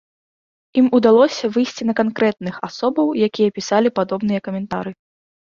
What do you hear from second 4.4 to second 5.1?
каментары.